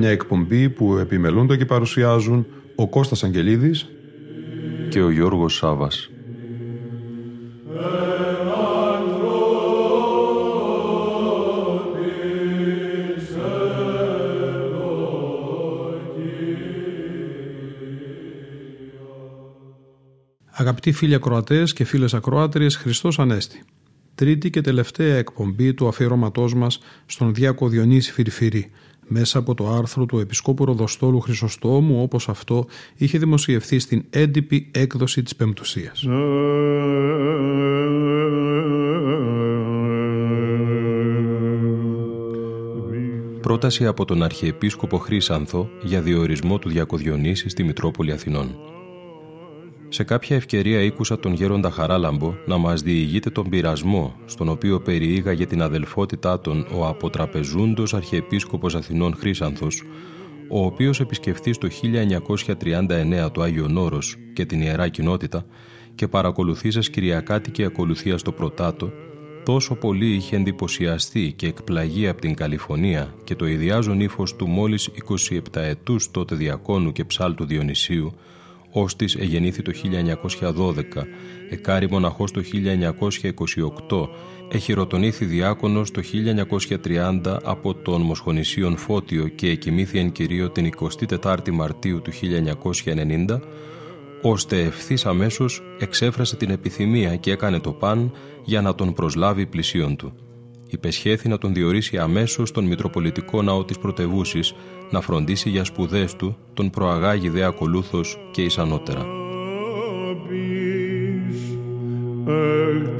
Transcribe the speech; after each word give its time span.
Μια 0.00 0.10
εκπομπή 0.10 0.70
που 0.70 0.96
επιμελούνται 0.96 1.56
και 1.56 1.64
παρουσιάζουν 1.64 2.46
ο 2.74 2.88
Κώστας 2.88 3.24
Αγγελίδης 3.24 3.88
και 4.88 5.02
ο 5.02 5.10
Γιώργος 5.10 5.54
Σάβας. 5.54 6.10
Αγαπητοί 20.50 20.92
φίλοι 20.92 21.14
ακροατές 21.14 21.72
και 21.72 21.84
φίλες 21.84 22.14
ακροάτριες, 22.14 22.76
Χριστός 22.76 23.18
Ανέστη. 23.18 23.62
Τρίτη 24.14 24.50
και 24.50 24.60
τελευταία 24.60 25.16
εκπομπή 25.16 25.74
του 25.74 25.88
αφιερώματός 25.88 26.54
μας 26.54 26.80
στον 27.06 27.34
Διάκο 27.34 27.68
Διονύση 27.68 28.12
Φιρφυρή, 28.12 28.70
μέσα 29.12 29.38
από 29.38 29.54
το 29.54 29.68
άρθρο 29.68 30.06
του 30.06 30.18
Επισκόπου 30.18 30.64
Ροδοστόλου 30.64 31.20
Χρυσοστόμου 31.20 32.02
όπως 32.02 32.28
αυτό 32.28 32.66
είχε 32.96 33.18
δημοσιευθεί 33.18 33.78
στην 33.78 34.04
έντυπη 34.10 34.70
έκδοση 34.70 35.22
της 35.22 35.36
Πεμπτουσίας. 35.36 36.04
Πρόταση 43.40 43.86
από 43.86 44.04
τον 44.04 44.22
Αρχιεπίσκοπο 44.22 44.98
Χρύσανθο 44.98 45.68
για 45.82 46.00
διορισμό 46.00 46.58
του 46.58 46.68
Διακοδιονύση 46.68 47.48
στη 47.48 47.62
Μητρόπολη 47.62 48.12
Αθηνών. 48.12 48.69
Σε 50.00 50.06
κάποια 50.06 50.36
ευκαιρία 50.36 50.80
ήκουσα 50.80 51.18
τον 51.18 51.32
γέροντα 51.32 51.70
Χαράλαμπο 51.70 52.34
να 52.46 52.56
μας 52.56 52.82
διηγείται 52.82 53.30
τον 53.30 53.48
πειρασμό, 53.48 54.14
στον 54.26 54.48
οποίο 54.48 54.80
περιήγαγε 54.80 55.46
την 55.46 55.62
αδελφότητά 55.62 56.40
των 56.40 56.66
ο 56.74 56.86
αποτραπεζούντος 56.86 57.94
Αρχιεπίσκοπος 57.94 58.74
Αθηνών 58.74 59.14
Χρύσανθος, 59.16 59.82
ο 60.48 60.64
οποίος 60.64 61.00
επισκεφθεί 61.00 61.58
το 61.58 61.68
1939 61.68 63.30
το 63.32 63.42
Άγιο 63.42 63.68
Νόρος 63.68 64.16
και 64.32 64.44
την 64.44 64.60
Ιερά 64.60 64.88
Κοινότητα 64.88 65.44
και 65.94 66.08
παρακολουθήσας 66.08 66.90
κυριακάτικη 66.90 67.64
ακολουθία 67.64 68.18
στο 68.18 68.32
Πρωτάτο, 68.32 68.92
τόσο 69.44 69.74
πολύ 69.74 70.14
είχε 70.14 70.36
εντυπωσιαστεί 70.36 71.32
και 71.36 71.46
εκπλαγεί 71.46 72.08
από 72.08 72.20
την 72.20 72.34
Καλιφωνία 72.34 73.14
και 73.24 73.34
το 73.34 73.46
ιδιάζον 73.46 74.00
ύφος 74.00 74.36
του 74.36 74.46
μόλις 74.46 74.90
27 75.08 75.40
ετούς 75.52 76.10
τότε 76.10 76.34
διακόνου 76.34 76.92
και 76.92 77.04
ψάλτου 77.04 77.44
Διονυσίου, 77.44 78.14
Όστης 78.70 79.14
εγεννήθη 79.14 79.62
το 79.62 79.72
1912, 79.72 81.06
εκάρι 81.50 81.90
μοναχός 81.90 82.30
το 82.30 82.42
1928, 83.88 84.08
εχειροτονήθη 84.52 85.24
διάκονος 85.24 85.90
το 85.90 86.02
1930 86.84 87.36
από 87.42 87.74
τον 87.74 88.00
Μοσχονησίον 88.00 88.76
Φώτιο 88.76 89.28
και 89.28 89.48
εκοιμήθη 89.48 89.98
εν 89.98 90.12
κυρίω 90.12 90.50
την 90.50 90.70
24η 91.22 91.50
Μαρτίου 91.50 92.02
του 92.02 92.10
1990, 92.12 93.40
ώστε 94.22 94.60
ευθύς 94.60 95.06
αμέσως 95.06 95.62
εξέφρασε 95.78 96.36
την 96.36 96.50
επιθυμία 96.50 97.16
και 97.16 97.30
έκανε 97.30 97.60
το 97.60 97.72
παν 97.72 98.12
για 98.44 98.60
να 98.60 98.74
τον 98.74 98.92
προσλάβει 98.92 99.46
πλησίον 99.46 99.96
του 99.96 100.12
υπεσχέθη 100.70 101.28
να 101.28 101.38
τον 101.38 101.54
διορίσει 101.54 101.98
αμέσως 101.98 102.48
στον 102.48 102.64
Μητροπολιτικό 102.64 103.42
Ναό 103.42 103.64
της 103.64 103.78
Πρωτευούσης 103.78 104.54
να 104.90 105.00
φροντίσει 105.00 105.50
για 105.50 105.64
σπουδές 105.64 106.16
του, 106.16 106.36
τον 106.54 106.70
προαγάγει 106.70 107.28
δε 107.28 107.44
ακολούθως 107.44 108.18
και 108.30 108.42
ισανότερα. 108.42 109.18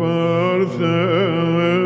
pro 0.01 1.80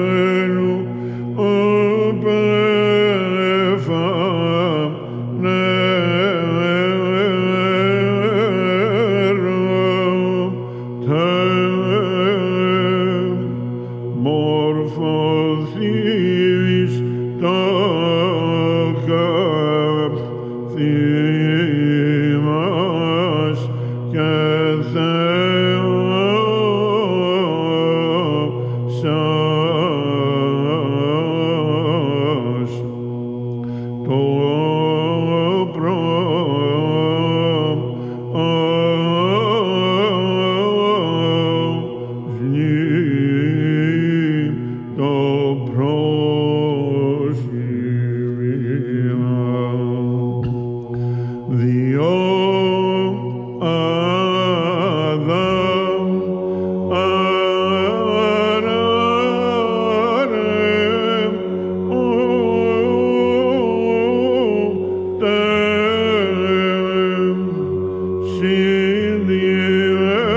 in 68.54 69.26
the 69.26 69.46
air. 69.46 70.33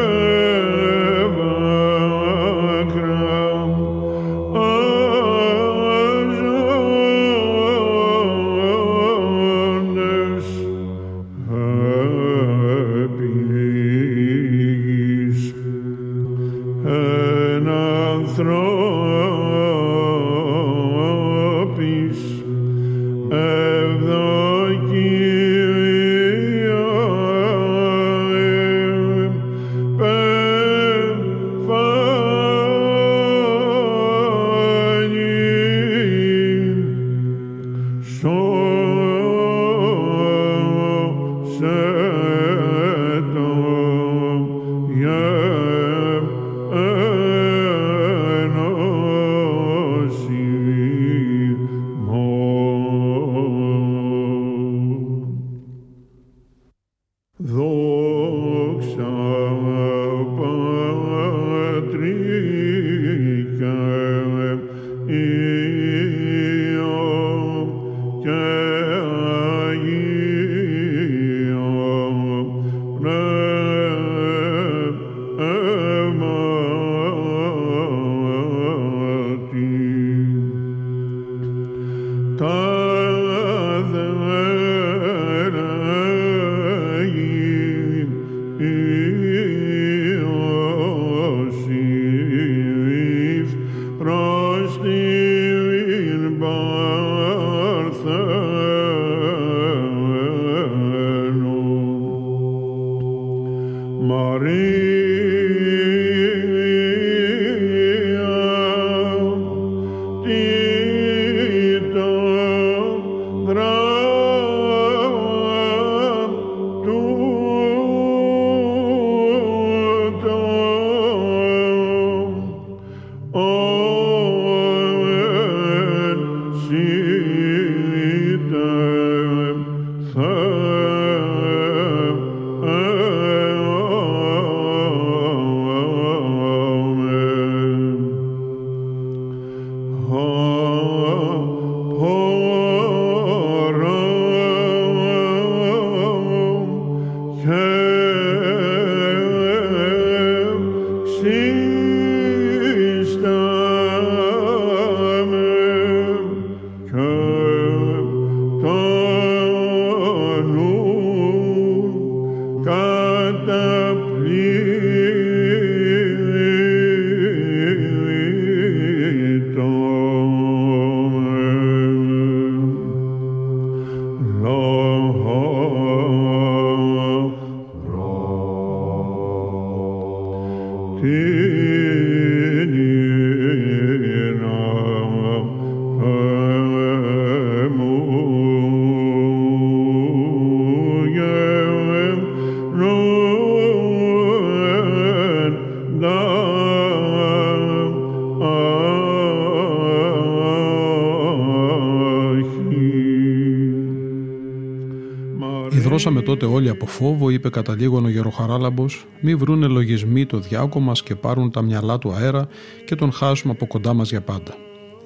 Τότε 206.27 206.45
όλοι 206.45 206.69
από 206.69 206.85
φόβο, 206.85 207.29
είπε 207.29 207.49
κατά 207.49 207.75
λίγον 207.75 208.05
ο 208.05 208.09
Γεροχαράλαμπος, 208.09 209.05
μη 209.21 209.35
βρούνε 209.35 209.67
λογισμοί 209.67 210.25
το 210.25 210.39
διάκο 210.39 210.79
μας 210.79 211.03
και 211.03 211.15
πάρουν 211.15 211.51
τα 211.51 211.61
μυαλά 211.61 211.97
του 211.97 212.11
αέρα 212.11 212.47
και 212.85 212.95
τον 212.95 213.11
χάσουμε 213.11 213.53
από 213.53 213.67
κοντά 213.67 213.93
μας 213.93 214.09
για 214.09 214.21
πάντα. 214.21 214.55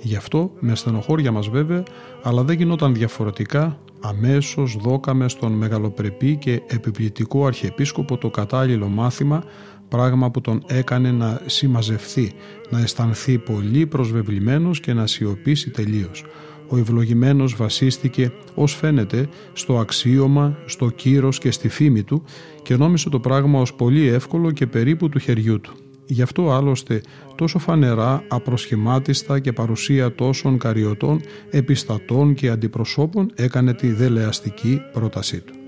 Γι' 0.02 0.16
αυτό, 0.16 0.52
με 0.60 0.76
στενοχώρια 0.76 1.32
μας 1.32 1.48
βέβαια, 1.50 1.84
αλλά 2.22 2.44
δεν 2.44 2.58
γινόταν 2.58 2.94
διαφορετικά, 2.94 3.80
αμέσως 4.00 4.78
δόκαμε 4.80 5.30
στον 5.30 5.52
μεγαλοπρεπή 5.52 6.36
και 6.36 6.62
επιβλητικό 6.68 7.46
αρχιεπίσκοπο 7.46 8.18
το 8.18 8.30
κατάλληλο 8.30 8.88
μάθημα, 8.88 9.44
πράγμα 9.88 10.32
που 10.32 10.42
τον 10.42 10.64
έκανε 10.68 11.12
να 11.12 11.42
συμμαζευθεί, 11.46 12.32
να 12.70 12.80
αισθανθεί 12.80 13.38
πολύ 13.38 13.86
προσβεβλημένος 13.86 14.80
και 14.80 14.94
να 14.94 15.08
σιωπήσει 15.08 15.70
τελείως 15.70 16.26
ο 16.72 16.78
ευλογημένος 16.78 17.56
βασίστηκε 17.56 18.32
ως 18.56 18.76
φαίνεται 18.76 19.28
στο 19.54 19.78
αξίωμα, 19.78 20.58
στο 20.66 20.90
κύρος 20.90 21.38
και 21.38 21.52
στη 21.52 21.70
φήμη 21.70 22.04
του 22.04 22.24
και 22.64 22.76
νόμισε 22.76 23.10
το 23.10 23.20
πράγμα 23.20 23.60
ως 23.60 23.74
πολύ 23.74 24.08
εύκολο 24.08 24.52
και 24.52 24.68
περίπου 24.68 25.10
του 25.10 25.20
χεριού 25.20 25.62
του. 25.62 25.74
Γι' 26.06 26.22
αυτό 26.22 26.52
άλλωστε 26.52 27.02
τόσο 27.36 27.60
φανερά, 27.60 28.24
απροσχημάτιστα 28.28 29.40
και 29.40 29.54
παρουσία 29.54 30.16
τόσων 30.16 30.58
καριωτών, 30.58 31.22
επιστατών 31.50 32.34
και 32.34 32.50
αντιπροσώπων 32.50 33.32
έκανε 33.36 33.74
τη 33.74 33.88
δελεαστική 33.88 34.82
πρότασή 34.94 35.40
του. 35.40 35.61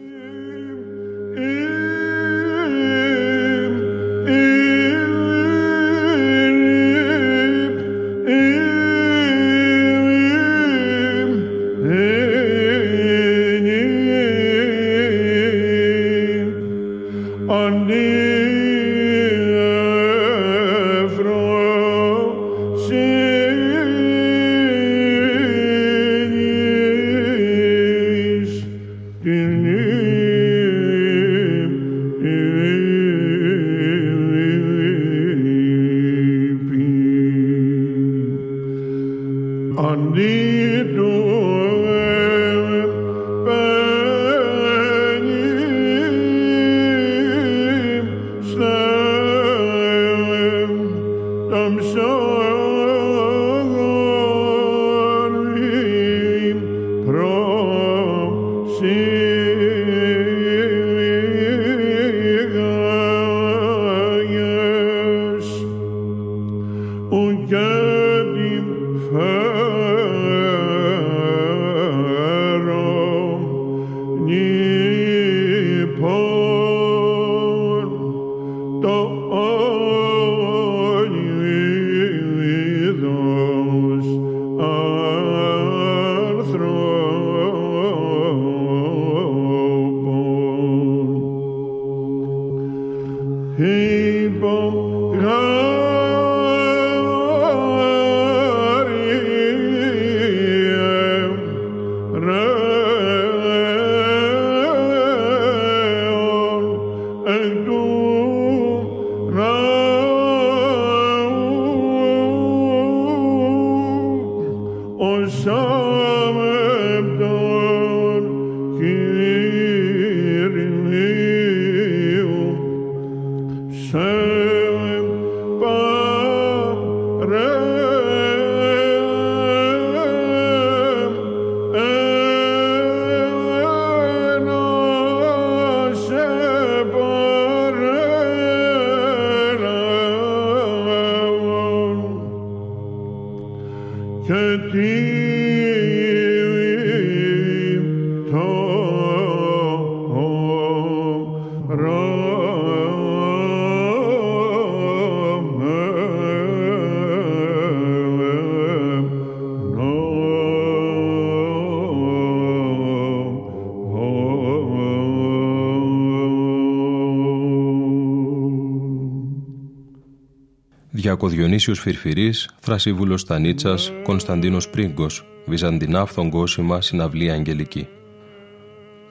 Διακοδιονύσιος 171.14 171.80
Φυρφυρής, 171.80 172.50
Θρασίβουλος 172.60 173.22
Στανίτσας, 173.22 173.92
Κωνσταντίνος 174.04 174.70
Πρίγκος, 174.70 175.26
Βυζαντινάφθον 175.46 176.30
Γόσημα, 176.30 176.82
Συναυλία 176.82 177.34
Αγγελική. 177.34 177.88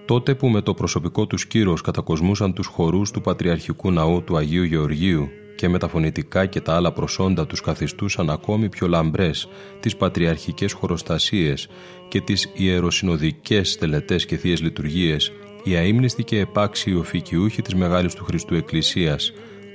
Τότε 0.05 0.35
που 0.35 0.49
με 0.49 0.61
το 0.61 0.75
προσωπικό 0.75 1.27
τους 1.27 1.47
κύρος 1.47 1.81
κατακοσμούσαν 1.81 2.53
τους 2.53 2.67
χορούς 2.67 3.11
του 3.11 3.21
Πατριαρχικού 3.21 3.91
Ναού 3.91 4.23
του 4.25 4.37
Αγίου 4.37 4.63
Γεωργίου 4.63 5.29
και 5.57 5.69
με 5.69 5.79
τα 5.79 5.89
φωνητικά 5.89 6.47
και 6.47 6.61
τα 6.61 6.75
άλλα 6.75 6.93
προσόντα 6.93 7.47
τους 7.47 7.61
καθιστούσαν 7.61 8.31
ακόμη 8.31 8.69
πιο 8.69 8.87
λαμπρές 8.87 9.49
τις 9.81 9.97
πατριαρχικές 9.97 10.73
χωροστασίες 10.73 11.69
και 12.09 12.21
τις 12.21 12.51
ιεροσυνοδικές 12.55 13.77
τελετές 13.79 14.27
και 14.27 14.37
θείες 14.37 14.63
λειτουργίες, 14.63 15.33
οι 15.65 15.77
αείμνηστοι 15.77 16.25
και 16.25 16.39
επάξιοι 16.39 16.95
οφικιούχοι 16.95 17.63
της 17.63 17.75
Μεγάλης 17.75 18.15
του 18.15 18.25
Χριστού 18.25 18.55
Εκκλησίας, 18.55 19.33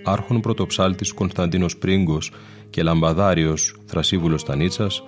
άρχον 0.08 0.40
πρωτοψάλτης 0.40 1.14
Κωνσταντίνος 1.14 1.78
Πρίγκος 1.78 2.32
και 2.70 2.84
λαμπαδάριος 2.84 3.76
Θρασίβουλος 3.86 4.44
Τανίτσας, 4.44 5.04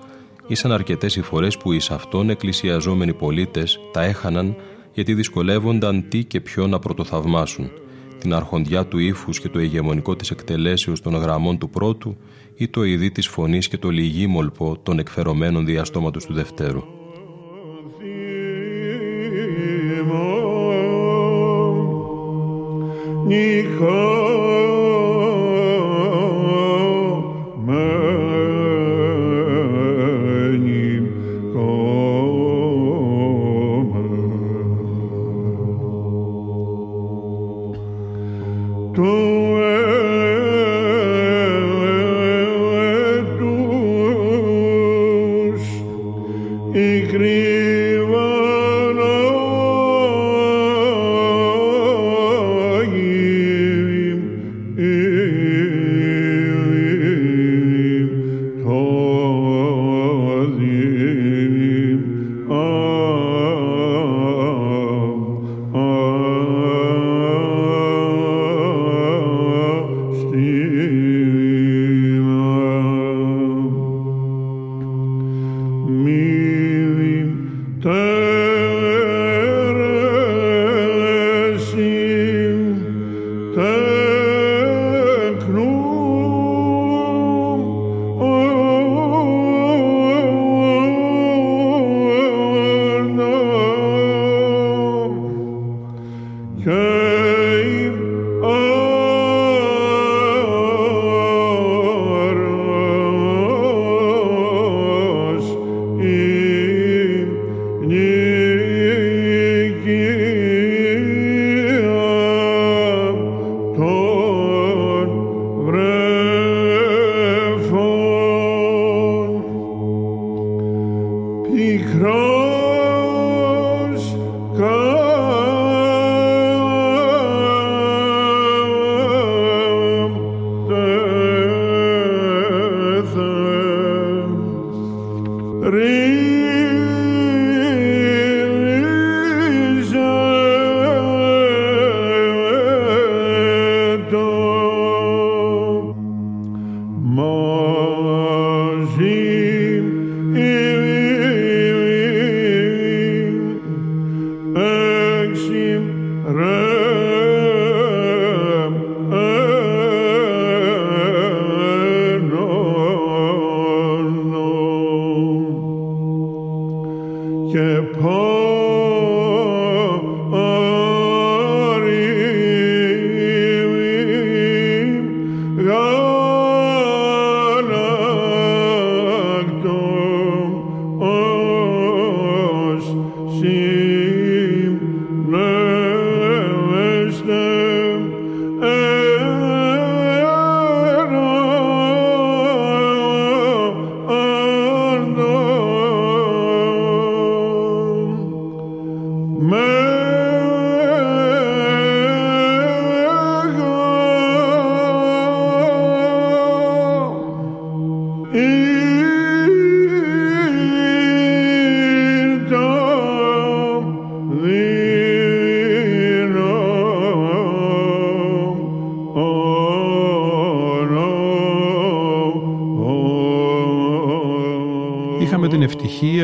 ήσαν 0.46 0.72
αρκετές 0.72 1.16
οι 1.16 1.22
φορές 1.22 1.56
που 1.56 1.72
εις 1.72 1.90
αυτόν 1.90 2.30
εκκλησιαζόμενοι 2.30 3.14
πολίτες 3.14 3.80
τα 3.92 4.02
έχαναν 4.02 4.56
γιατί 4.92 5.14
δυσκολεύονταν 5.14 6.08
τι 6.08 6.24
και 6.24 6.40
ποιο 6.40 6.66
να 6.66 6.78
πρωτοθαυμάσουν, 6.78 7.70
την 8.18 8.34
αρχοντιά 8.34 8.86
του 8.86 8.98
ύφους 8.98 9.40
και 9.40 9.48
το 9.48 9.60
ηγεμονικό 9.60 10.16
της 10.16 10.30
εκτελέσεως 10.30 11.00
των 11.00 11.14
γραμμών 11.14 11.58
του 11.58 11.70
πρώτου 11.70 12.16
ή 12.56 12.68
το 12.68 12.82
ειδή 12.82 13.10
της 13.10 13.26
φωνής 13.26 13.68
και 13.68 13.78
το 13.78 13.88
λυγίμολπο 13.90 14.78
των 14.82 14.98
εκφερωμένων 14.98 15.64
διαστόματος 15.64 16.26
του 16.26 16.32
δευτέρου. 16.32 16.82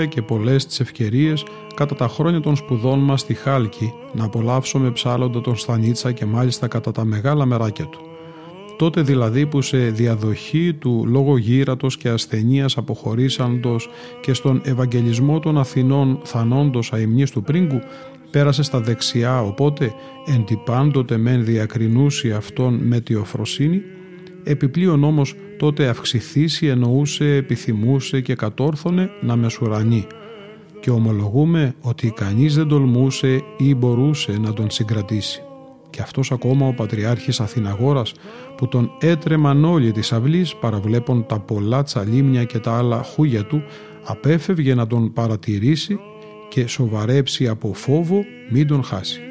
Και 0.08 0.22
πολλές 0.22 0.66
τις 0.66 0.80
ευκαιρίες 0.80 1.44
κατά 1.74 1.94
τα 1.94 2.08
χρόνια 2.08 2.40
των 2.40 2.56
σπουδών 2.56 2.98
μας 2.98 3.20
στη 3.20 3.34
Χάλκη 3.34 3.92
να 4.12 4.24
απολαύσουμε 4.24 4.90
ψάλλοντα 4.90 5.40
τον 5.40 5.56
Στανίτσα 5.56 6.12
και 6.12 6.24
μάλιστα 6.24 6.66
κατά 6.66 6.92
τα 6.92 7.04
μεγάλα 7.04 7.46
μεράκια 7.46 7.84
του. 7.84 8.00
τότε 8.76 9.02
δηλαδή 9.02 9.46
που 9.46 9.62
σε 9.62 9.78
διαδοχή 9.78 10.74
του 10.74 11.04
λόγω 11.06 11.38
γύρατος 11.38 11.96
και 11.96 12.08
ασθενείας 12.08 12.76
αποχωρήσαντος 12.76 13.88
και 14.20 14.32
στον 14.32 14.60
Ευαγγελισμό 14.64 15.38
των 15.38 15.58
Αθηνών 15.58 16.18
θανόντος 16.22 16.92
αημνής 16.92 17.30
του 17.30 17.42
πρίγκου 17.42 17.80
πέρασε 18.30 18.62
στα 18.62 18.80
δεξιά 18.80 19.42
οπότε 19.42 19.92
εντυπάντοτε 20.26 21.16
μεν 21.16 21.44
διακρινούσι 21.44 22.32
αυτόν 22.32 22.74
με 22.74 23.00
τη 23.00 23.14
οφροσύνη 23.14 23.82
επιπλέον 24.44 25.04
όμως 25.04 25.34
τότε 25.58 25.88
αυξηθήσει 25.88 26.66
εννοούσε, 26.66 27.24
επιθυμούσε 27.24 28.20
και 28.20 28.34
κατόρθωνε 28.34 29.10
να 29.20 29.36
μεσουρανεί 29.36 30.06
και 30.80 30.90
ομολογούμε 30.90 31.74
ότι 31.80 32.12
κανείς 32.16 32.54
δεν 32.54 32.68
τολμούσε 32.68 33.42
ή 33.56 33.74
μπορούσε 33.74 34.38
να 34.40 34.52
τον 34.52 34.70
συγκρατήσει. 34.70 35.42
Και 35.90 36.02
αυτός 36.02 36.32
ακόμα 36.32 36.66
ο 36.66 36.72
Πατριάρχης 36.72 37.40
Αθηναγόρας 37.40 38.14
που 38.56 38.68
τον 38.68 38.90
έτρεμαν 39.00 39.64
όλοι 39.64 39.92
της 39.92 40.12
αυλής 40.12 40.54
παραβλέπων 40.54 41.26
τα 41.26 41.38
πολλά 41.38 41.82
τσαλίμια 41.82 42.44
και 42.44 42.58
τα 42.58 42.76
άλλα 42.76 43.02
χούγια 43.02 43.44
του 43.44 43.62
απέφευγε 44.04 44.74
να 44.74 44.86
τον 44.86 45.12
παρατηρήσει 45.12 45.98
και 46.48 46.66
σοβαρέψει 46.66 47.48
από 47.48 47.74
φόβο 47.74 48.24
μην 48.50 48.66
τον 48.66 48.82
χάσει. 48.82 49.25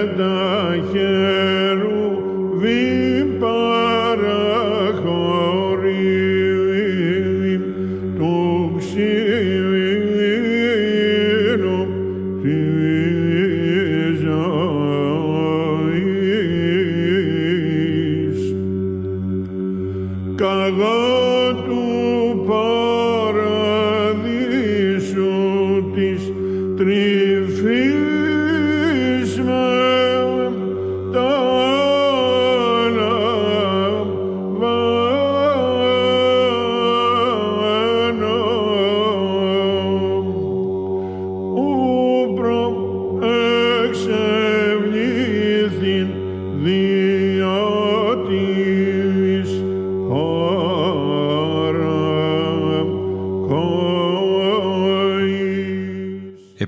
Adonai 0.00 1.29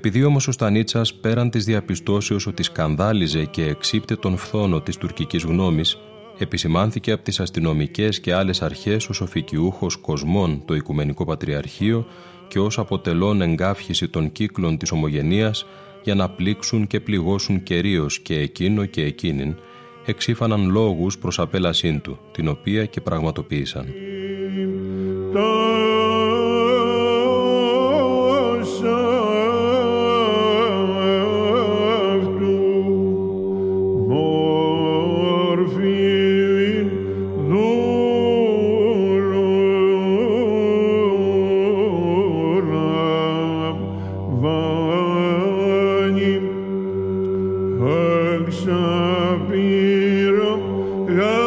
Επειδή 0.05 0.25
όμως 0.25 0.49
ο 0.49 0.53
Στανίτσας 0.53 1.15
πέραν 1.15 1.51
της 1.51 1.65
διαπιστώσεως 1.65 2.47
ότι 2.47 2.63
σκανδάλιζε 2.63 3.45
και 3.45 3.65
εξύπτε 3.65 4.17
τον 4.17 4.37
φθόνο 4.37 4.81
της 4.81 4.97
τουρκικής 4.97 5.43
γνώμης, 5.43 5.99
επισημάνθηκε 6.39 7.13
από 7.13 7.23
τις 7.23 7.41
αστυνομικές 7.41 8.21
και 8.21 8.35
άλλες 8.35 8.63
αρχές 8.63 9.09
ως 9.09 9.21
οφικιούχος 9.21 9.97
κοσμών 9.97 10.63
το 10.65 10.75
Οικουμενικό 10.75 11.25
Πατριαρχείο 11.25 12.07
και 12.49 12.59
ως 12.59 12.79
αποτελών 12.79 13.41
εγκάφχηση 13.43 14.09
των 14.09 14.33
κύκλων 14.33 14.77
της 14.79 14.91
ομογενείας 14.91 15.67
για 16.03 16.15
να 16.15 16.31
πλήξουν 16.31 16.87
και 16.87 17.01
πληγώσουν 17.01 17.63
κυρίως 17.63 18.19
και 18.19 18.39
εκείνο 18.39 18.85
και 18.85 19.05
εκείνην, 19.05 19.55
εξήφαναν 20.07 20.71
λόγους 20.71 21.19
προς 21.19 21.39
απέλασήν 21.39 22.01
του, 22.01 22.19
την 22.33 22.49
οποία 22.49 22.85
και 22.85 23.01
πραγματοποίησαν. 23.01 23.87
Rabbi, 49.43 50.31
Rabbi. 50.31 51.42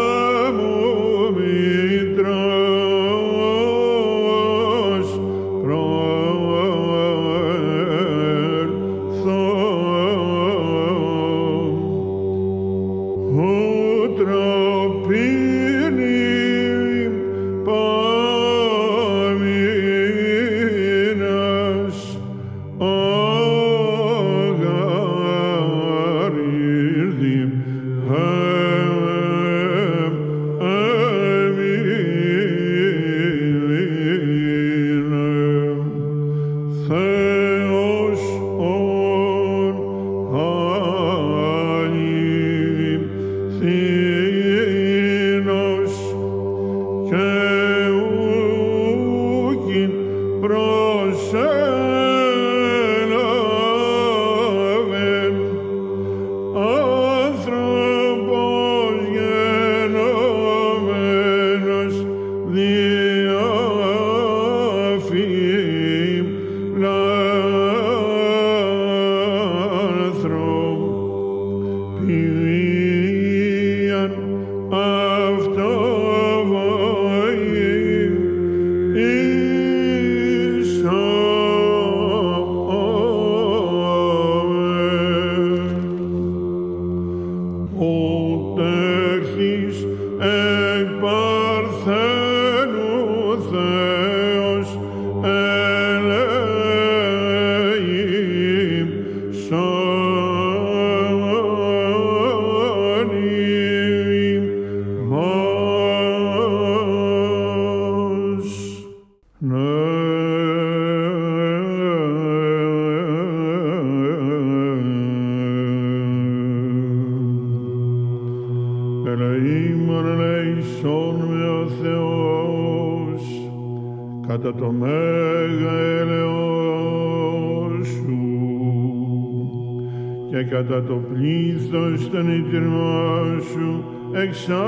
Κατά 130.55 130.83
το 130.83 131.01
πλήθος 131.13 132.09
των 132.09 132.25
ιτρμών 132.37 133.41
σου 133.51 133.83
εξάλληψον 134.13 134.65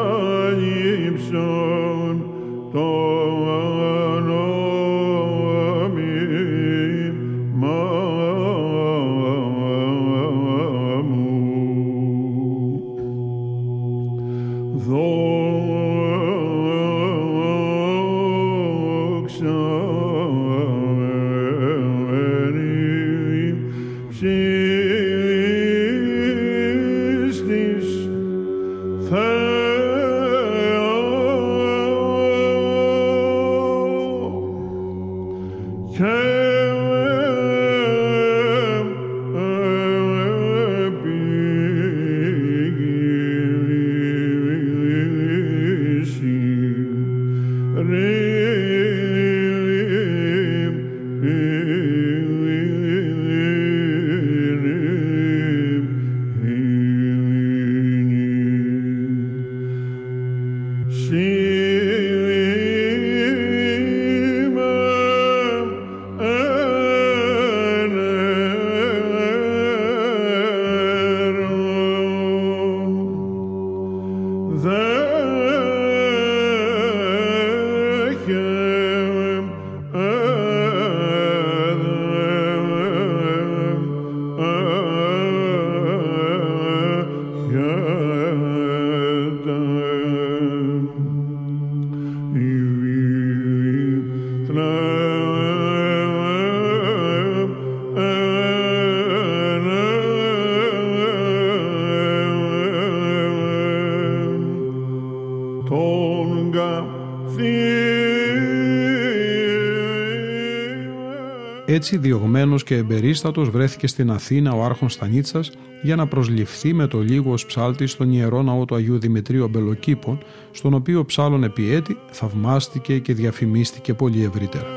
Έτσι, 111.77 111.97
διωγμένος 111.97 112.63
και 112.63 112.75
εμπερίστατος 112.75 113.49
βρέθηκε 113.49 113.87
στην 113.87 114.11
Αθήνα 114.11 114.53
ο 114.53 114.63
άρχον 114.63 114.89
Στανίτσας 114.89 115.51
για 115.81 115.95
να 115.95 116.07
προσληφθεί 116.07 116.73
με 116.73 116.87
το 116.87 116.99
λίγο 116.99 117.31
ως 117.31 117.45
ψάλτη 117.45 117.87
στον 117.87 118.11
Ιερό 118.11 118.41
Ναό 118.41 118.65
του 118.65 118.75
Αγίου 118.75 118.99
Δημητρίου 118.99 119.43
Αμπελοκήπων, 119.43 120.17
στον 120.51 120.73
οποίο 120.73 121.05
ψάλων 121.05 121.43
επί 121.43 121.71
έτη 121.71 121.97
θαυμάστηκε 122.11 122.99
και 122.99 123.13
διαφημίστηκε 123.13 123.93
πολύ 123.93 124.23
ευρύτερα. 124.23 124.76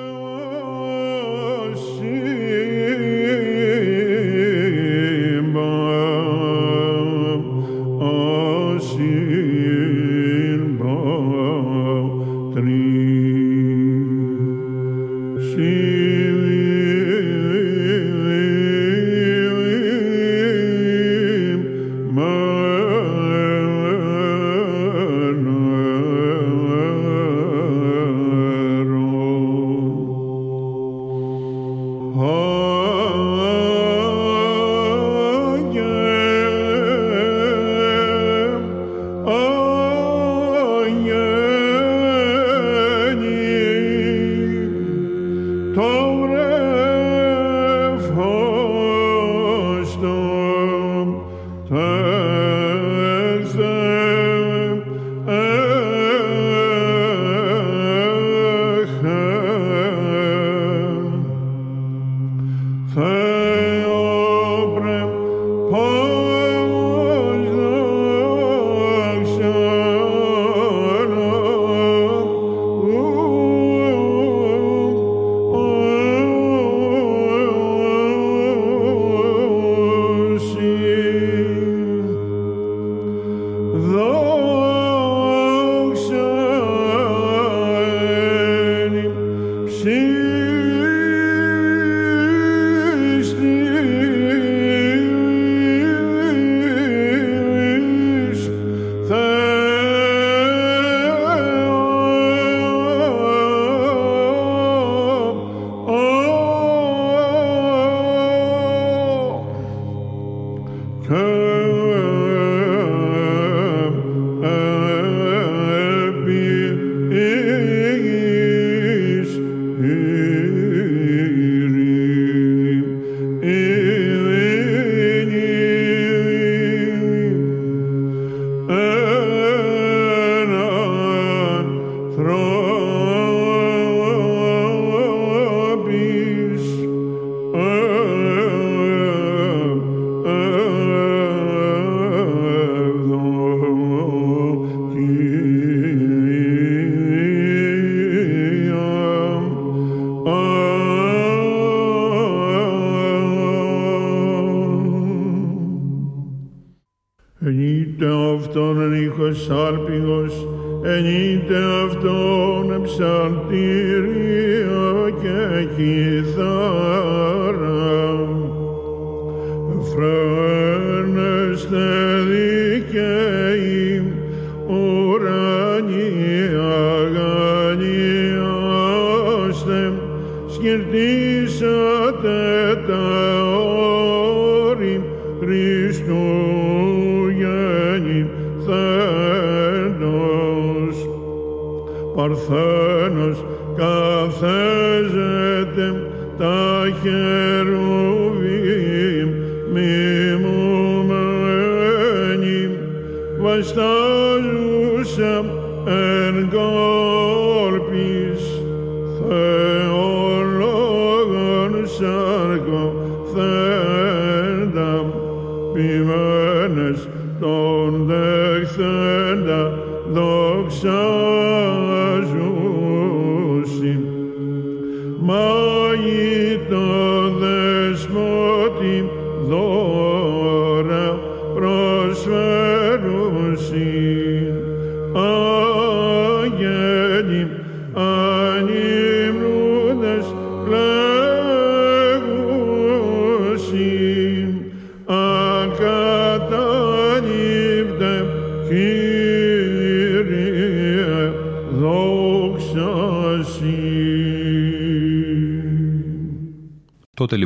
Skinner 180.60 181.19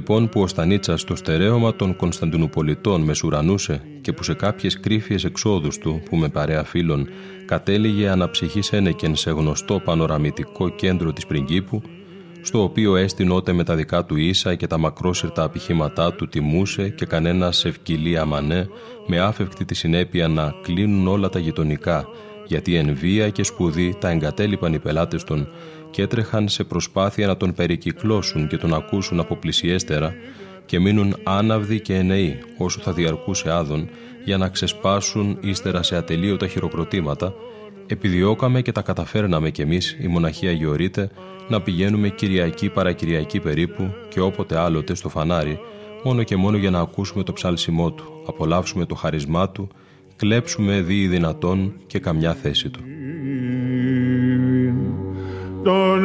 λοιπόν 0.06 0.28
που 0.28 0.40
ο 0.40 0.46
Στανίτσας 0.46 1.00
στο 1.00 1.16
στερέωμα 1.16 1.76
των 1.76 1.96
Κωνσταντινουπολιτών 1.96 3.02
μεσουρανούσε 3.02 3.82
και 4.00 4.12
που 4.12 4.22
σε 4.22 4.34
κάποιες 4.34 4.80
κρύφιες 4.80 5.24
εξόδους 5.24 5.78
του 5.78 6.02
που 6.10 6.16
με 6.16 6.28
παρέα 6.28 6.64
φίλων 6.64 7.08
κατέληγε 7.44 8.08
αναψυχής 8.08 8.72
ένεκεν 8.72 9.16
σε 9.16 9.30
γνωστό 9.30 9.80
πανοραμητικό 9.80 10.68
κέντρο 10.68 11.12
της 11.12 11.26
Πριγκίπου 11.26 11.82
στο 12.42 12.62
οποίο 12.62 12.96
έστεινότε 12.96 13.52
με 13.52 13.64
τα 13.64 13.74
δικά 13.74 14.04
του 14.04 14.16
ίσα 14.16 14.54
και 14.54 14.66
τα 14.66 14.78
μακρόσυρτα 14.78 15.42
απηχήματά 15.42 16.14
του 16.14 16.28
τιμούσε 16.28 16.88
και 16.88 17.06
κανένα 17.06 17.52
ευκυλία 17.64 18.20
αμανέ 18.20 18.68
με 19.06 19.20
άφευκτη 19.20 19.64
τη 19.64 19.74
συνέπεια 19.74 20.28
να 20.28 20.54
κλείνουν 20.62 21.08
όλα 21.08 21.28
τα 21.28 21.38
γειτονικά 21.38 22.08
γιατί 22.46 22.74
εν 22.76 22.96
βία 22.96 23.30
και 23.30 23.42
σπουδή 23.42 23.96
τα 24.00 24.10
εγκατέλειπαν 24.10 24.72
οι 24.72 24.78
πελάτες 24.78 25.24
των 25.24 25.48
και 25.94 26.02
έτρεχαν 26.02 26.48
σε 26.48 26.64
προσπάθεια 26.64 27.26
να 27.26 27.36
τον 27.36 27.54
περικυκλώσουν 27.54 28.48
και 28.48 28.56
τον 28.56 28.74
ακούσουν 28.74 29.20
από 29.20 29.36
πλησιέστερα 29.36 30.14
και 30.66 30.78
μείνουν 30.78 31.16
άναυδοι 31.22 31.80
και 31.80 31.94
ενεοί 31.94 32.38
όσο 32.58 32.80
θα 32.80 32.92
διαρκούσε 32.92 33.50
άδων 33.50 33.88
για 34.24 34.36
να 34.36 34.48
ξεσπάσουν 34.48 35.38
ύστερα 35.40 35.82
σε 35.82 35.96
ατελείωτα 35.96 36.46
χειροκροτήματα 36.46 37.34
επιδιώκαμε 37.86 38.62
και 38.62 38.72
τα 38.72 38.82
καταφέρναμε 38.82 39.50
κι 39.50 39.62
εμείς 39.62 39.96
η 40.00 40.06
μοναχία 40.06 40.50
Γεωρίτε 40.50 41.10
να 41.48 41.60
πηγαίνουμε 41.60 42.08
Κυριακή 42.08 42.68
παρακυριακή 42.68 43.40
περίπου 43.40 43.90
και 44.08 44.20
όποτε 44.20 44.58
άλλοτε 44.58 44.94
στο 44.94 45.08
φανάρι 45.08 45.58
μόνο 46.04 46.22
και 46.22 46.36
μόνο 46.36 46.56
για 46.56 46.70
να 46.70 46.80
ακούσουμε 46.80 47.22
το 47.22 47.32
ψάλσιμό 47.32 47.92
του, 47.92 48.22
απολαύσουμε 48.26 48.86
το 48.86 48.94
χαρισμά 48.94 49.50
του, 49.50 49.68
κλέψουμε 50.16 50.80
δι 50.80 51.06
δυνατόν 51.06 51.72
και 51.86 51.98
καμιά 51.98 52.34
θέση 52.34 52.70
του. 52.70 52.80
Τον 55.64 56.04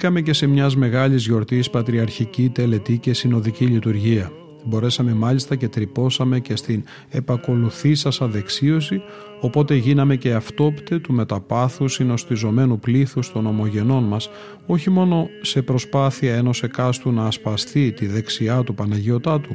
Βρεθήκαμε 0.00 0.26
και 0.26 0.32
σε 0.32 0.46
μιας 0.46 0.76
μεγάλης 0.76 1.26
γιορτής 1.26 1.70
πατριαρχική, 1.70 2.48
τελετή 2.48 2.98
και 2.98 3.14
συνοδική 3.14 3.64
λειτουργία. 3.64 4.32
Μπορέσαμε 4.64 5.12
μάλιστα 5.12 5.56
και 5.56 5.68
τρυπώσαμε 5.68 6.40
και 6.40 6.56
στην 6.56 6.82
επακολουθήσασα 7.08 8.26
δεξίωση, 8.26 9.02
οπότε 9.40 9.74
γίναμε 9.74 10.16
και 10.16 10.32
αυτόπτε 10.32 10.98
του 10.98 11.12
μεταπάθους 11.12 11.92
συνοστιζομένου 11.92 12.78
πλήθους 12.78 13.32
των 13.32 13.46
ομογενών 13.46 14.04
μας, 14.04 14.30
όχι 14.66 14.90
μόνο 14.90 15.28
σε 15.40 15.62
προσπάθεια 15.62 16.34
ενός 16.34 16.62
εκάστου 16.62 17.12
να 17.12 17.24
ασπαστεί 17.24 17.92
τη 17.92 18.06
δεξιά 18.06 18.62
του 18.62 18.74
Παναγιωτά 18.74 19.40
του, 19.40 19.52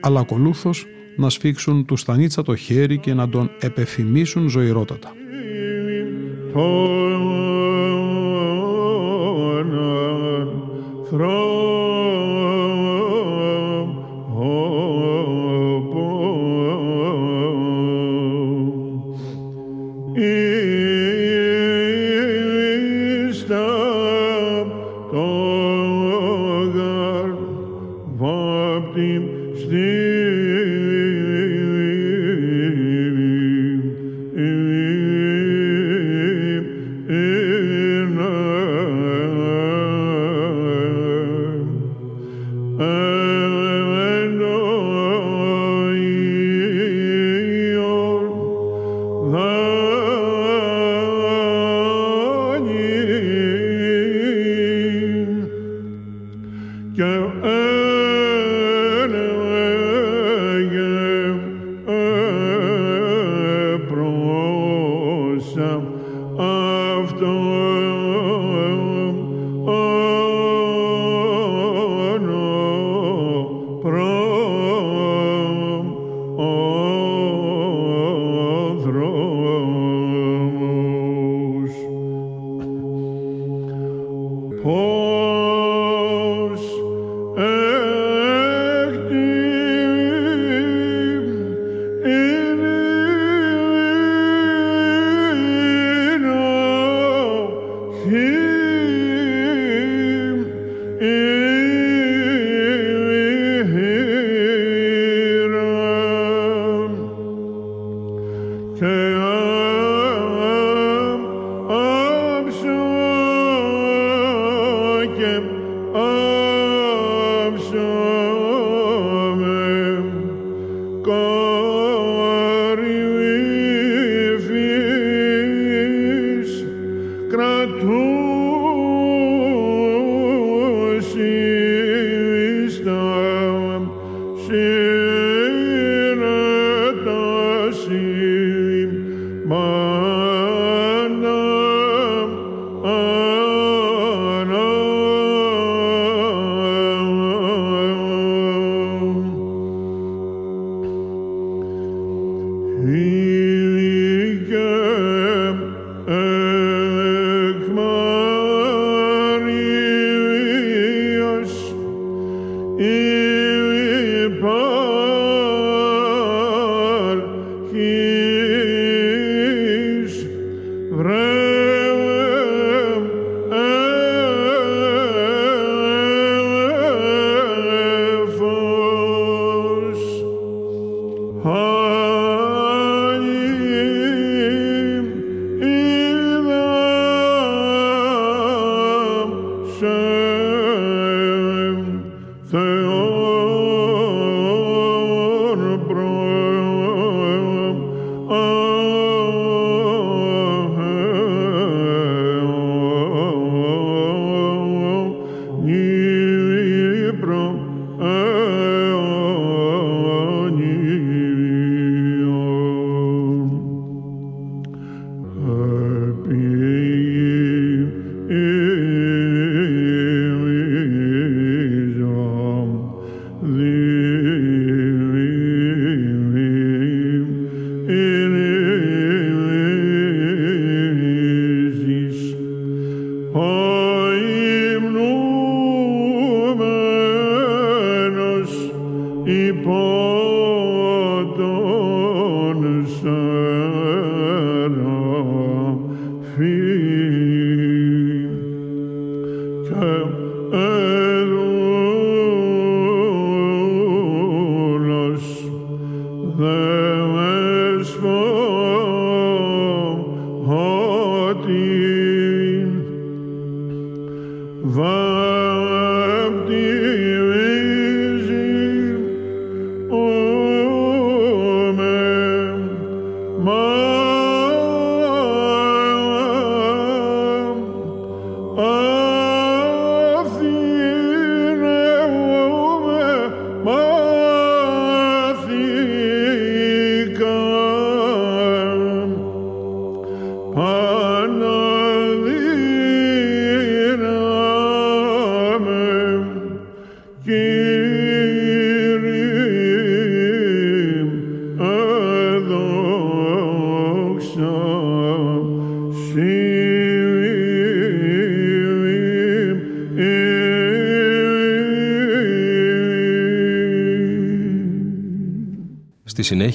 αλλά 0.00 0.20
ακολούθως 0.20 0.86
να 1.16 1.30
σφίξουν 1.30 1.84
του 1.84 1.96
στανίτσα 1.96 2.42
το 2.42 2.56
χέρι 2.56 2.98
και 2.98 3.14
να 3.14 3.28
τον 3.28 3.50
επεφημίσουν 3.60 4.48
ζωηρότατα. 4.48 5.12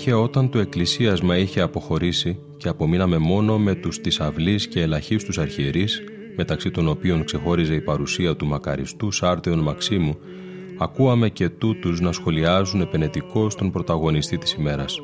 Συνέχεια 0.08 0.26
όταν 0.30 0.50
το 0.50 0.60
εκκλησίασμα 0.60 1.38
είχε 1.38 1.62
αποχωρήσει 1.62 2.40
και 2.58 2.70
απομείναμε 2.70 3.18
μόνο 3.18 3.60
με 3.60 3.76
τους 3.76 4.02
της 4.02 4.20
αυλής 4.20 4.68
και 4.68 4.82
ελαχίστους 4.82 5.38
αρχιερείς, 5.38 6.04
μεταξύ 6.36 6.72
των 6.72 6.88
οποίων 6.88 7.24
ξεχώριζε 7.24 7.74
η 7.74 7.82
παρουσία 7.82 8.36
του 8.36 8.46
μακαριστού 8.46 9.12
Σάρτεων 9.12 9.60
Μαξίμου, 9.60 10.18
ακούαμε 10.78 11.30
και 11.30 11.50
τούτους 11.50 12.00
να 12.00 12.12
σχολιάζουν 12.12 12.82
επενετικό 12.82 13.48
τον 13.48 13.72
πρωταγωνιστή 13.72 14.38
της 14.38 14.54
ημέρας. 14.54 15.00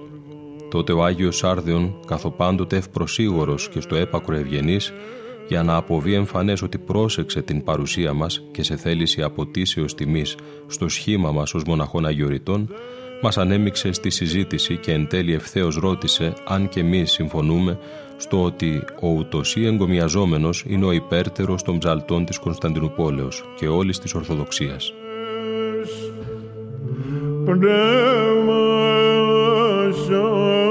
Τότε 0.70 0.92
ο 0.92 1.04
Άγιος 1.04 1.38
Σάρδεον, 1.38 1.96
καθοπάντοτε 2.06 2.78
ευπροσίγωρος 2.78 3.70
και 3.70 3.82
στο 3.82 3.96
έπακρο 3.96 4.36
ευγενής, 4.36 4.94
για 5.48 5.64
να 5.64 5.76
αποβεί 5.76 6.14
εμφανές 6.14 6.62
ότι 6.62 6.78
πρόσεξε 6.78 7.42
την 7.42 7.64
παρουσία 7.64 8.14
μας 8.14 8.44
και 8.52 8.64
σε 8.64 8.76
θέληση 8.76 9.22
αποτίσεως 9.22 9.96
τιμής 9.96 10.36
στο 10.68 10.90
σχήμα 10.90 11.32
μας 11.32 11.54
ως 11.54 11.64
μοναχών 11.64 12.06
αγιοριτών, 12.06 12.70
μας 13.24 13.38
ανέμειξε 13.38 13.92
στη 13.92 14.10
συζήτηση 14.10 14.78
και 14.78 14.92
εν 14.92 15.08
τέλει 15.08 15.34
ευθέως 15.34 15.76
ρώτησε 15.76 16.34
αν 16.46 16.70
και 16.70 16.80
εμείς 16.80 17.12
συμφωνούμε 17.12 17.78
στο 18.18 18.44
ότι 18.44 18.84
ο 19.02 19.08
ούτωσί 19.08 19.62
εγκομιαζόμενος 19.62 20.64
είναι 20.68 20.86
ο 20.86 20.92
υπέρτερος 20.92 21.64
των 21.64 21.78
ψαλτών 21.78 22.26
της 22.26 22.38
Κωνσταντινούπολεως 22.38 23.44
και 23.56 23.68
όλης 23.68 24.00
της 24.00 24.14
Ορθοδοξίας. 24.14 24.94
Spur 30.06 30.63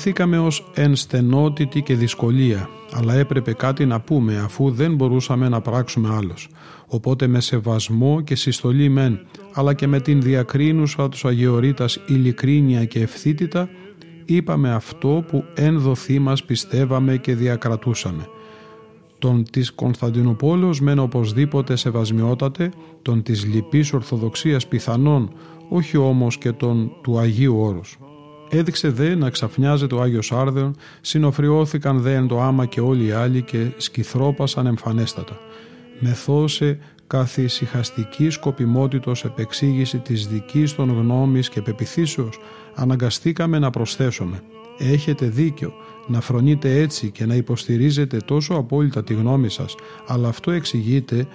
Αισθανθήκαμε 0.00 0.38
ως 0.38 0.70
ενστενότητη 0.74 1.82
και 1.82 1.94
δυσκολία, 1.94 2.68
αλλά 2.92 3.14
έπρεπε 3.14 3.52
κάτι 3.52 3.86
να 3.86 4.00
πούμε 4.00 4.38
αφού 4.38 4.70
δεν 4.70 4.94
μπορούσαμε 4.94 5.48
να 5.48 5.60
πράξουμε 5.60 6.08
άλλος. 6.14 6.48
Οπότε 6.86 7.26
με 7.26 7.40
σεβασμό 7.40 8.20
και 8.20 8.34
συστολή 8.34 8.88
μεν, 8.88 9.20
αλλά 9.52 9.74
και 9.74 9.86
με 9.86 10.00
την 10.00 10.22
διακρίνουσα 10.22 11.08
τους 11.08 11.24
Αγιορείτας 11.24 11.98
ειλικρίνεια 12.06 12.84
και 12.84 13.00
ευθύτητα, 13.00 13.68
είπαμε 14.24 14.72
αυτό 14.72 15.24
που 15.28 15.44
ένδοθή 15.54 16.18
μας 16.18 16.44
πιστεύαμε 16.44 17.16
και 17.16 17.34
διακρατούσαμε. 17.34 18.28
Τον 19.18 19.44
της 19.50 19.72
Κωνσταντινούπολεως 19.72 20.80
μεν 20.80 20.98
οπωσδήποτε 20.98 21.76
σεβασμιότατε, 21.76 22.70
τον 23.02 23.22
της 23.22 23.46
λυπής 23.46 23.92
Ορθοδοξίας 23.92 24.66
πιθανόν, 24.66 25.32
όχι 25.68 25.96
όμως 25.96 26.38
και 26.38 26.52
τον 26.52 26.92
του 27.02 27.18
Αγίου 27.18 27.56
Όρους. 27.58 27.98
Έδειξε 28.52 28.88
δε 28.88 29.14
να 29.14 29.30
ξαφνιάζεται 29.30 29.94
ο 29.94 30.00
Άγιος 30.00 30.32
Άρδεον, 30.32 30.76
συνοφριώθηκαν 31.00 32.00
δε 32.00 32.14
εν 32.14 32.26
το 32.26 32.40
άμα 32.40 32.66
και 32.66 32.80
όλοι 32.80 33.06
οι 33.06 33.10
άλλοι 33.10 33.42
και 33.42 33.66
σκυθρόπασαν 33.76 34.66
εμφανέστατα. 34.66 35.38
Μεθώσε 35.98 36.78
καθησυχαστική 37.06 38.30
σκοπιμότητος 38.30 39.24
επεξήγηση 39.24 39.98
της 39.98 40.26
δικής 40.26 40.74
των 40.74 40.90
γνώμης 40.90 41.48
και 41.48 41.62
πεπιθήσεως, 41.62 42.40
αναγκαστήκαμε 42.74 43.58
να 43.58 43.70
προσθέσουμε. 43.70 44.40
Έχετε 44.78 45.26
δίκιο 45.26 45.72
να 46.06 46.20
φρονείτε 46.20 46.80
έτσι 46.80 47.10
και 47.10 47.26
να 47.26 47.34
υποστηρίζετε 47.34 48.16
τόσο 48.16 48.54
απόλυτα 48.54 49.04
τη 49.04 49.14
γνώμη 49.14 49.48
σας, 49.50 49.74
αλλά 50.06 50.28
αυτό 50.28 50.50
εξηγείται 50.50 51.26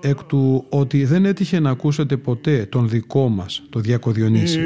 εκ 0.00 0.24
του 0.24 0.64
ότι 0.68 1.04
δεν 1.04 1.24
έτυχε 1.24 1.60
να 1.60 1.70
ακούσετε 1.70 2.16
ποτέ 2.16 2.66
τον 2.68 2.88
δικό 2.88 3.28
μας, 3.28 3.62
το 3.70 3.80
Διακοδιονύσιο. 3.80 4.62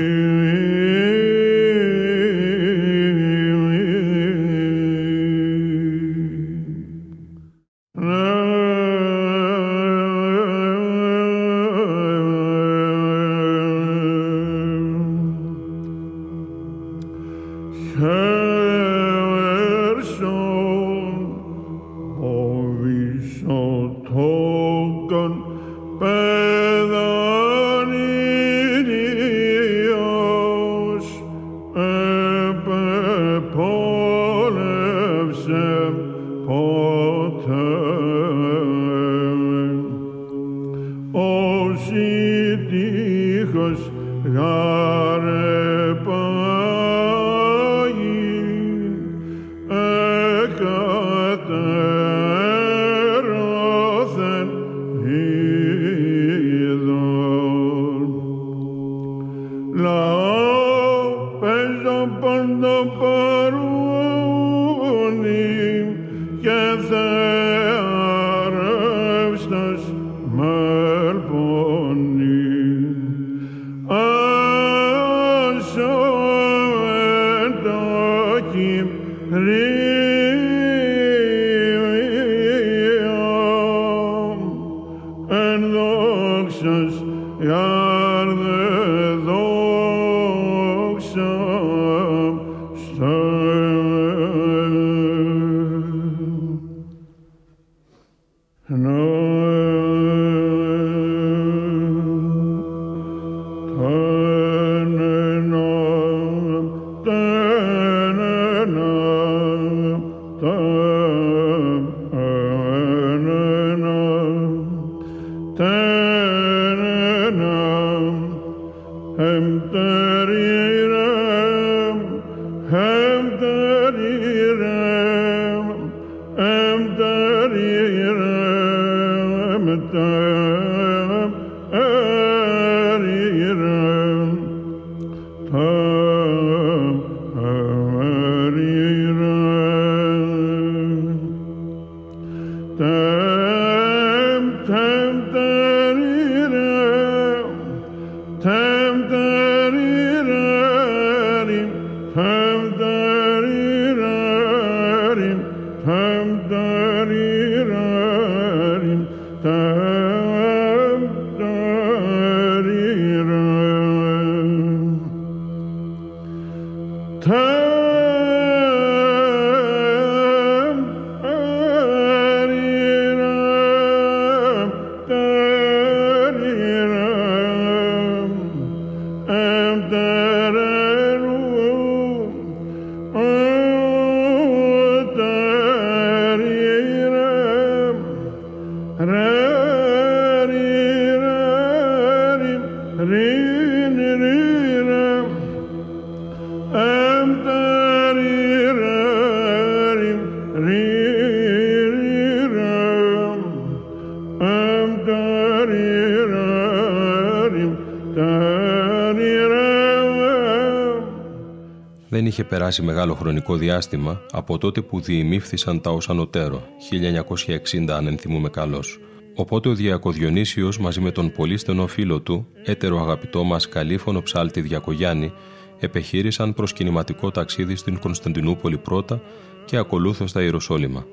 Είχε 212.41 212.47
περάσει 212.49 212.83
μεγάλο 212.83 213.15
χρονικό 213.15 213.57
διάστημα 213.57 214.21
από 214.31 214.59
τότε 214.59 214.81
που 214.81 215.01
διημήφθησαν 215.01 215.81
τα 215.81 215.91
ως 215.91 216.09
ανωτέρω, 216.09 216.63
1960 216.91 217.91
αν 217.91 218.07
ενθυμούμε 218.07 218.49
καλώς. 218.49 219.01
Οπότε 219.35 219.69
ο 219.69 219.75
Διακοδιονύσιος 219.75 220.79
μαζί 220.79 221.01
με 221.01 221.11
τον 221.11 221.33
πολύ 221.33 221.57
στενό 221.57 221.87
φίλο 221.87 222.21
του, 222.21 222.47
έτερο 222.65 223.01
αγαπητό 223.01 223.45
μας 223.45 223.69
καλήφωνο 223.69 224.23
ψάλτη 224.23 224.61
Διακογιάννη, 224.61 225.33
επεχείρησαν 225.79 226.55
προς 226.55 226.73
κινηματικό 226.73 227.31
ταξίδι 227.31 227.77
στην 227.77 227.99
Κωνσταντινούπολη 227.99 228.79
πρώτα 228.79 229.21
και 229.65 229.77
ακολούθως 229.77 230.31
στα 230.31 230.43
Ιεροσόλυμα. 230.43 231.07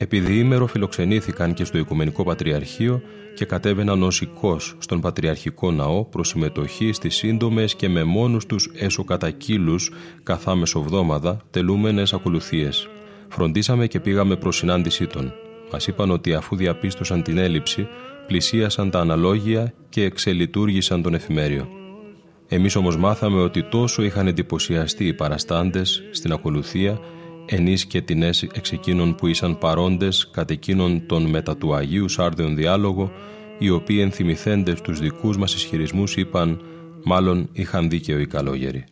Επειδή 0.00 0.38
ήμερο 0.38 0.66
φιλοξενήθηκαν 0.66 1.54
και 1.54 1.64
στο 1.64 1.78
Οικουμενικό 1.78 2.24
Πατριαρχείο 2.24 3.02
και 3.34 3.44
κατέβαιναν 3.44 4.02
ως 4.02 4.20
οικός 4.20 4.76
στον 4.78 5.00
Πατριαρχικό 5.00 5.70
Ναό 5.70 6.04
προς 6.04 6.28
συμμετοχή 6.28 6.92
στις 6.92 7.14
σύντομες 7.14 7.74
και 7.74 7.88
με 7.88 8.04
μόνους 8.04 8.46
τους 8.46 8.70
εσωκατακύλους 8.74 9.90
καθά 10.22 10.54
μεσοβδόμαδα 10.54 11.40
τελούμενες 11.50 12.12
ακολουθίες. 12.12 12.88
Φροντίσαμε 13.28 13.86
και 13.86 14.00
πήγαμε 14.00 14.36
προς 14.36 14.56
συνάντησή 14.56 15.06
των. 15.06 15.32
Μας 15.72 15.86
είπαν 15.86 16.10
ότι 16.10 16.34
αφού 16.34 16.56
διαπίστωσαν 16.56 17.22
την 17.22 17.38
έλλειψη, 17.38 17.88
πλησίασαν 18.26 18.90
τα 18.90 19.00
αναλόγια 19.00 19.72
και 19.88 20.04
εξελιτούργησαν 20.04 21.02
τον 21.02 21.14
εφημέριο. 21.14 21.68
Εμείς 22.48 22.76
όμως 22.76 22.96
μάθαμε 22.96 23.40
ότι 23.40 23.62
τόσο 23.62 24.02
είχαν 24.02 24.26
εντυπωσιαστεί 24.26 25.06
οι 25.06 25.14
παραστάντες 25.14 26.02
στην 26.10 26.32
ακολουθία 26.32 27.00
ενείς 27.50 27.86
και 27.86 28.00
τινές 28.00 28.42
εξ 28.42 28.72
εκείνων 28.72 29.14
που 29.14 29.26
ήσαν 29.26 29.58
παρόντες 29.58 30.30
κατ' 30.32 30.50
εκείνον 30.50 31.06
τον 31.06 31.26
μετά 31.26 31.56
του 31.56 31.74
Αγίου 31.74 32.08
Σάρδεων 32.08 32.56
διάλογο, 32.56 33.12
οι 33.58 33.70
οποίοι 33.70 33.98
ενθυμηθέντες 34.00 34.80
τους 34.80 34.98
δικούς 34.98 35.36
μας 35.36 35.54
ισχυρισμούς 35.54 36.16
είπαν 36.16 36.62
«Μάλλον 37.04 37.48
είχαν 37.52 37.88
δίκαιο 37.88 38.18
οι 38.18 38.26
καλόγεροι». 38.26 38.84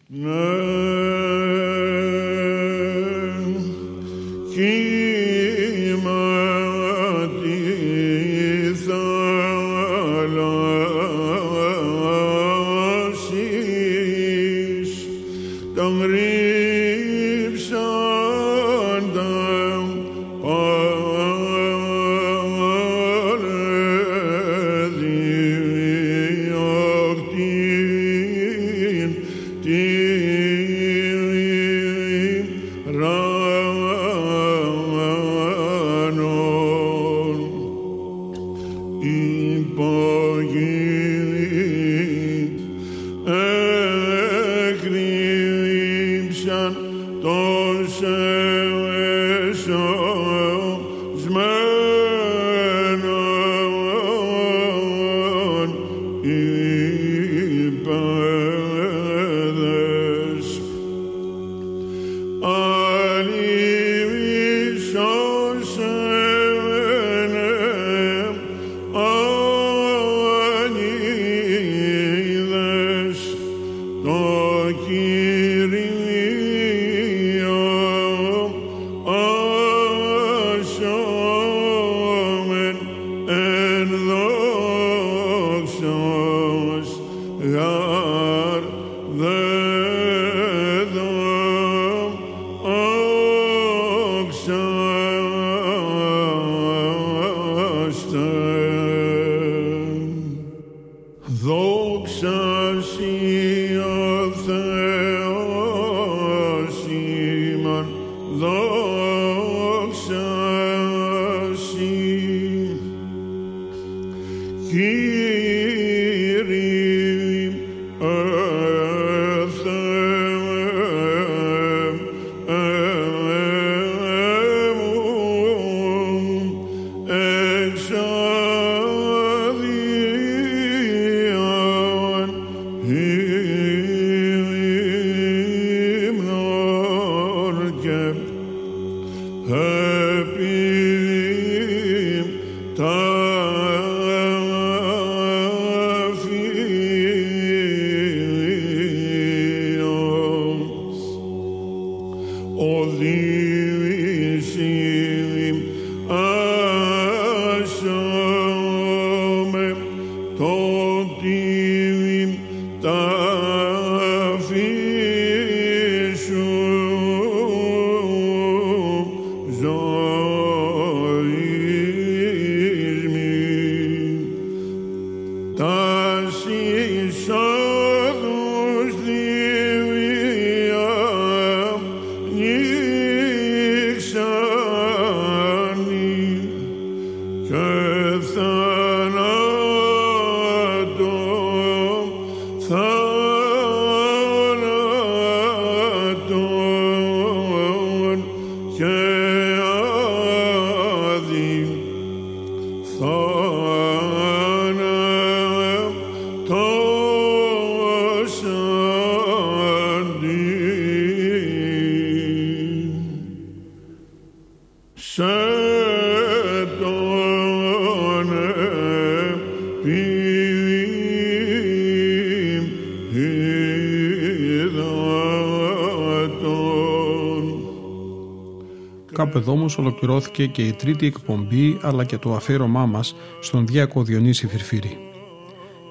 Κάπου 229.37 229.49
εδώ 229.49 229.59
όμως 229.59 229.79
ολοκληρώθηκε 229.79 230.47
και 230.47 230.63
η 230.63 230.73
τρίτη 230.73 231.07
εκπομπή 231.07 231.79
αλλά 231.83 232.05
και 232.05 232.19
το 232.19 232.35
αφαίρομά 232.35 232.87
μας 232.87 233.17
στον 233.41 233.67
Διακό 233.67 234.03
Διονύση 234.03 234.47
Φυρφύρη. 234.47 234.99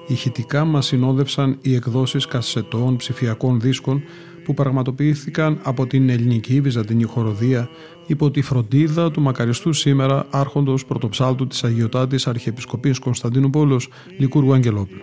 Ηχητικά 0.06 0.64
μας 0.64 0.86
συνόδευσαν 0.86 1.58
οι 1.60 1.74
εκδόσεις 1.74 2.26
κασετών 2.26 2.96
ψηφιακών 2.96 3.60
δίσκων 3.60 4.02
που 4.44 4.54
πραγματοποιήθηκαν 4.54 5.60
από 5.62 5.86
την 5.86 6.08
ελληνική 6.08 6.60
βυζαντινή 6.60 7.02
χοροδία 7.02 7.68
υπό 8.06 8.30
τη 8.30 8.42
φροντίδα 8.42 9.10
του 9.10 9.20
μακαριστού 9.20 9.72
σήμερα 9.72 10.26
άρχοντος 10.30 10.84
πρωτοψάλτου 10.84 11.46
της 11.46 11.64
Αγιωτάτης 11.64 12.26
Αρχιεπισκοπής 12.26 12.98
Κωνσταντίνου 12.98 13.50
Πόλος 13.50 13.88
Λικούργου 14.18 14.52
Αγγελόπουλου. 14.52 15.02